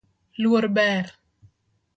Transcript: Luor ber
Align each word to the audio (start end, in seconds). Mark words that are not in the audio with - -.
Luor 0.41 0.65
ber 0.75 1.05